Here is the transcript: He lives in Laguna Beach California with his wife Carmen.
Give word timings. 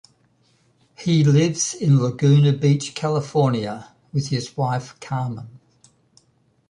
He 0.97 1.23
lives 1.23 1.75
in 1.75 2.01
Laguna 2.01 2.53
Beach 2.53 2.95
California 2.95 3.93
with 4.11 4.29
his 4.29 4.57
wife 4.57 4.99
Carmen. 4.99 5.59